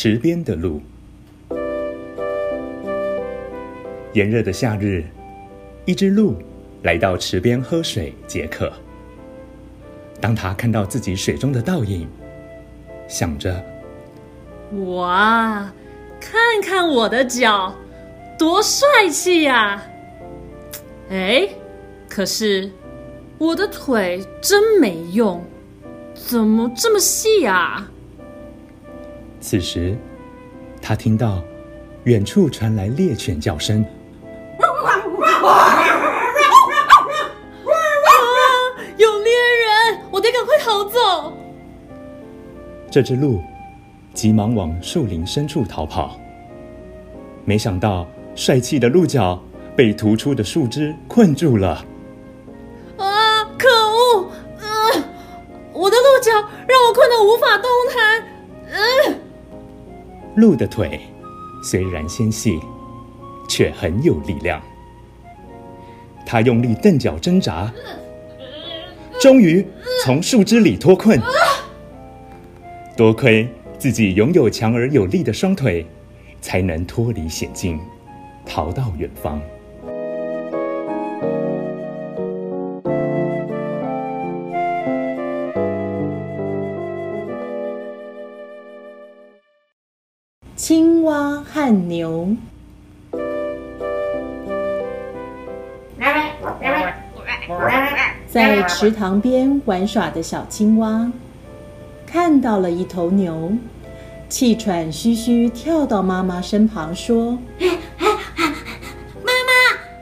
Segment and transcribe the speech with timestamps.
[0.00, 0.80] 池边的鹿。
[4.12, 5.04] 炎热的夏日，
[5.86, 6.36] 一只鹿
[6.84, 8.72] 来到池边喝水解渴。
[10.20, 12.06] 当他看到自己水中的倒影，
[13.08, 13.60] 想着
[14.94, 15.68] ：“哇，
[16.20, 17.74] 看看我的脚，
[18.38, 19.82] 多帅气呀！
[21.10, 21.48] 哎，
[22.08, 22.70] 可是
[23.36, 25.42] 我的腿真没用，
[26.14, 27.90] 怎么这么细呀？”
[29.50, 29.96] 此时，
[30.82, 31.42] 他听到
[32.04, 33.82] 远处传来猎犬叫声
[35.42, 35.86] ：“啊！
[38.98, 41.32] 有猎人，我得赶快逃走！”
[42.92, 43.40] 这只鹿
[44.12, 46.20] 急忙往树林深处逃跑，
[47.46, 49.42] 没想到帅气的鹿角
[49.74, 51.82] 被突出的树枝困住了。
[52.98, 53.44] 啊！
[53.58, 54.30] 可恶！
[54.58, 54.92] 啊！
[55.72, 56.32] 我的鹿角
[56.66, 58.22] 让我困得无法动弹。
[60.38, 61.00] 鹿的腿
[61.64, 62.60] 虽然纤细，
[63.48, 64.62] 却很有力量。
[66.24, 67.72] 它用力蹬脚挣扎，
[69.20, 69.66] 终于
[70.04, 71.20] 从树枝里脱困。
[72.96, 75.84] 多亏自己拥有强而有力的双腿，
[76.40, 77.80] 才能脱离险境，
[78.46, 79.40] 逃到远方。
[90.68, 92.36] 青蛙和牛。
[98.28, 101.10] 在池塘边玩耍的小青蛙，
[102.06, 103.50] 看到了一头牛，
[104.28, 109.48] 气喘吁吁跳到妈妈身旁，说：“妈妈，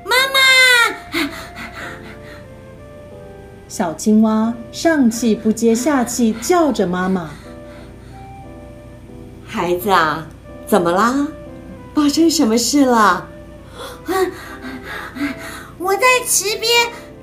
[0.02, 0.16] 妈
[1.22, 1.28] 妈！”
[3.68, 7.30] 小青蛙上气不接下气叫着妈妈
[9.46, 10.26] ：“孩子啊！”
[10.66, 11.26] 怎么啦？
[11.94, 13.26] 发生什么事了？
[15.78, 16.70] 我在池边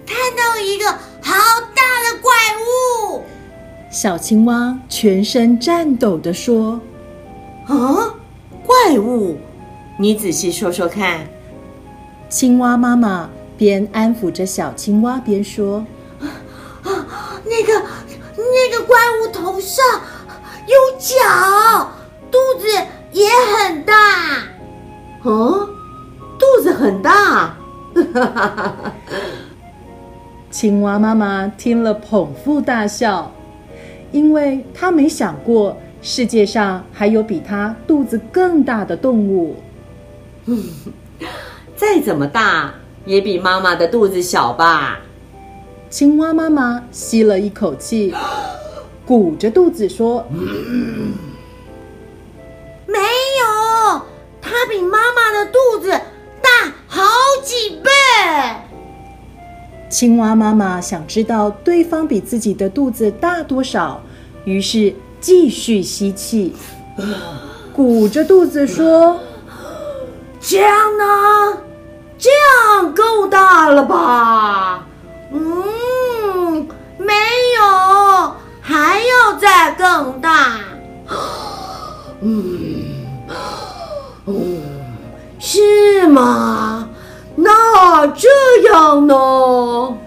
[0.05, 0.89] 看到一个
[1.21, 1.33] 好
[1.75, 2.31] 大的怪
[3.11, 3.23] 物。
[3.91, 6.79] 小青蛙全身颤抖地说
[7.67, 8.15] ：“啊，
[8.65, 9.37] 怪物！
[9.99, 11.27] 你仔细说说看。”
[12.29, 15.85] 青蛙妈妈边安抚着小青蛙边说
[16.83, 17.05] ：“啊，
[17.45, 17.85] 那个
[18.37, 19.85] 那个怪物头上
[30.51, 33.31] 青蛙妈妈听了捧腹大笑，
[34.11, 39.55] 因为她没想过世界上还有比它肚子更大的动物。
[41.75, 42.73] 再怎么大，
[43.05, 44.99] 也比妈妈的肚子小吧？
[45.89, 48.13] 青蛙妈妈吸了一口气，
[49.05, 50.25] 鼓着肚子说。
[50.31, 51.13] 嗯
[59.93, 64.01] 青蛙妈妈想知道对方比自己的肚子大多少，
[64.43, 66.55] 于是继续吸气，
[67.71, 69.19] 鼓着肚子说
[70.41, 71.57] ：“这样呢？
[72.17, 74.83] 这样够大了吧？
[75.31, 76.67] 嗯，
[76.97, 77.13] 没
[77.59, 80.57] 有，还要再更大。
[82.21, 82.95] 嗯。”
[88.15, 88.27] 这
[88.69, 89.97] 样呢？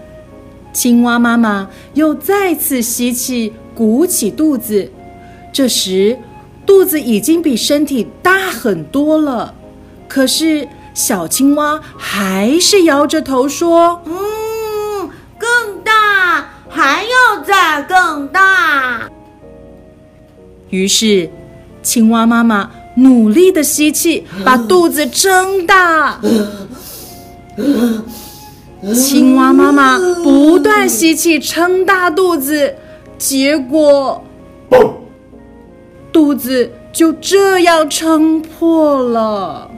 [0.73, 4.91] 青蛙妈妈又再次吸气，鼓起肚子。
[5.51, 6.17] 这时，
[6.65, 9.53] 肚子已经比身体大很多了。
[10.07, 19.09] 可是，小青蛙还是摇着头说：“嗯，更大，还要再更大。”
[20.69, 21.29] 于是，
[21.81, 22.69] 青蛙妈妈。
[22.99, 26.19] 努力的吸气，把肚子撑大。
[28.93, 32.73] 青蛙妈妈不断吸气，撑大肚子，
[33.17, 34.23] 结果，
[36.11, 39.69] 肚子就这样撑破了。